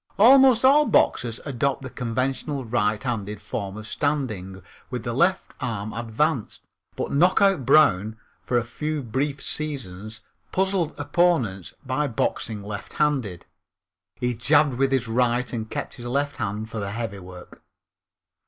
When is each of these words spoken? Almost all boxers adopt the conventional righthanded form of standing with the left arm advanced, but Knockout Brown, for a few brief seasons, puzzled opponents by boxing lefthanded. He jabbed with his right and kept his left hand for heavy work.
Almost 0.17 0.65
all 0.65 0.87
boxers 0.87 1.39
adopt 1.45 1.83
the 1.83 1.89
conventional 1.91 2.65
righthanded 2.65 3.39
form 3.39 3.77
of 3.77 3.85
standing 3.85 4.63
with 4.89 5.03
the 5.03 5.13
left 5.13 5.53
arm 5.59 5.93
advanced, 5.93 6.63
but 6.95 7.11
Knockout 7.11 7.67
Brown, 7.67 8.17
for 8.43 8.57
a 8.57 8.63
few 8.63 9.03
brief 9.03 9.43
seasons, 9.43 10.21
puzzled 10.51 10.95
opponents 10.97 11.75
by 11.85 12.07
boxing 12.07 12.63
lefthanded. 12.63 13.45
He 14.15 14.33
jabbed 14.33 14.73
with 14.79 14.91
his 14.91 15.07
right 15.07 15.53
and 15.53 15.69
kept 15.69 15.93
his 15.93 16.07
left 16.07 16.37
hand 16.37 16.67
for 16.71 16.83
heavy 16.89 17.19
work. 17.19 17.61